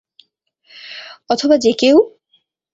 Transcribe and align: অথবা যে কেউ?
অথবা 1.29 1.55
যে 1.57 1.71
কেউ? 1.73 1.97